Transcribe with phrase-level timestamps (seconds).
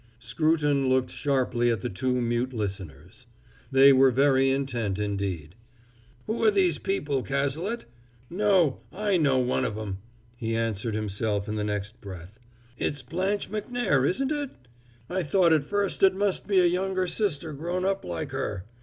[0.17, 3.27] Scruton looked sharply at the two mute listeners.
[3.71, 5.53] They were very intent, indeed.
[6.25, 7.85] "Who are these people, Cazalet?
[8.27, 8.79] No!
[8.91, 9.99] I know one of 'em,"
[10.35, 12.39] he answered himself in the next breath.
[12.79, 14.49] "It's Blanche Macnair, isn't it?
[15.07, 18.65] I thought at first it must be a younger sister grown up like her.